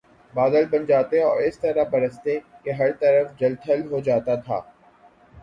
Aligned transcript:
بادل 0.33 0.65
بن 0.65 0.85
جاتے 0.85 1.21
اور 1.21 1.41
اس 1.41 1.59
طرح 1.59 1.83
برستے 1.91 2.39
کہ 2.63 2.71
ہر 2.71 2.91
طرف 2.99 3.39
جل 3.39 3.55
تھل 3.63 3.87
ہو 3.91 3.99
جاتا 4.01 4.35
تھا 4.41 4.59